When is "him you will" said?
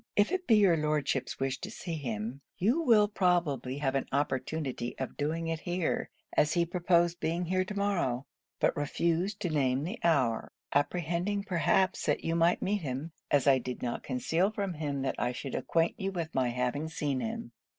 1.93-3.07